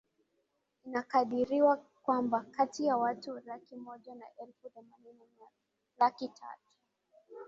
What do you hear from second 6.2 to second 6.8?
tatu